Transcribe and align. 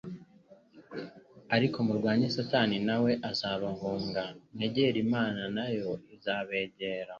ariko 1.55 1.77
murwanye 1.87 2.27
Satani 2.35 2.77
nawe 2.87 3.11
azabahuruga. 3.29 4.23
Mwegere 4.53 4.97
Imana 5.05 5.41
nayo 5.55 5.89
izabegera'.» 6.15 7.09